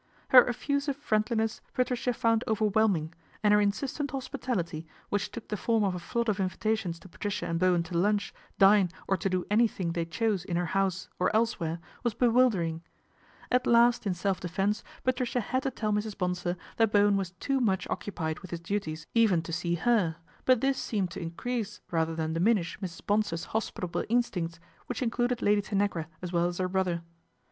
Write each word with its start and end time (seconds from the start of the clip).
Her 0.29 0.49
effusive 0.49 0.97
friendliness 0.97 1.61
Patricia 1.75 2.11
found 2.11 2.43
over 2.47 2.65
whelming, 2.65 3.13
and 3.43 3.53
her 3.53 3.61
insistent 3.61 4.09
hospitality, 4.09 4.87
which 5.09 5.29
took 5.29 5.49
the 5.49 5.55
form 5.57 5.83
of 5.83 5.93
a 5.93 5.99
flood 5.99 6.27
of 6.27 6.39
invitations 6.39 6.97
to 7.01 7.07
Patricia 7.07 7.45
and 7.45 7.59
Bowen 7.59 7.83
to 7.83 7.95
lunch, 7.95 8.33
dine 8.57 8.89
or 9.07 9.15
to 9.15 9.29
do 9.29 9.45
anything 9.51 9.91
they 9.91 10.05
chose 10.05 10.43
in 10.43 10.55
her 10.57 10.65
house 10.73 11.07
or 11.19 11.29
elsewhere, 11.35 11.77
was 12.01 12.15
bewildering 12.15 12.81
PATRICIA'S 13.51 13.67
INCONSTANCY 13.67 13.69
229 13.69 13.77
At 13.77 13.85
last 13.85 14.07
in 14.07 14.13
self 14.15 14.39
defence 14.39 14.83
Patricia 15.03 15.39
had 15.39 15.61
to 15.61 15.69
tell 15.69 15.91
Mrs. 15.93 16.17
Bonsor 16.17 16.57
that 16.77 16.91
Bowen 16.91 17.15
was 17.15 17.33
too 17.33 17.59
much 17.59 17.85
occupied 17.87 18.39
with 18.39 18.49
his 18.49 18.59
duties 18.61 19.05
even 19.13 19.43
to 19.43 19.53
see 19.53 19.75
her; 19.75 20.15
but 20.45 20.61
this 20.61 20.79
seemed 20.79 21.11
to 21.11 21.21
increase 21.21 21.79
rather 21.91 22.15
than 22.15 22.33
diminish 22.33 22.79
Mrs. 22.79 23.05
Bonsor's 23.05 23.45
jhospitable 23.49 24.07
instincts, 24.09 24.59
which 24.87 25.03
included 25.03 25.43
Lady 25.43 25.61
Tanagra 25.61 26.07
,as 26.23 26.33
well 26.33 26.47
as 26.47 26.57
her 26.57 26.67
brother. 26.67 27.03